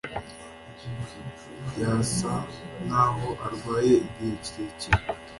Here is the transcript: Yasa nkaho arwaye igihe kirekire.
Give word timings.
Yasa 1.79 2.33
nkaho 2.85 3.27
arwaye 3.45 3.93
igihe 4.07 4.33
kirekire. 4.43 4.99